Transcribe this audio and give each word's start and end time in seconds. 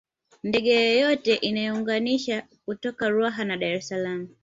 Ndege 0.43 0.73
yoyote 0.89 1.33
inayounganisha 1.35 2.47
kutoka 2.65 3.09
Ruaha 3.09 3.43
na 3.45 3.57
Dar 3.57 3.73
es 3.73 3.87
Salaam 3.87 4.27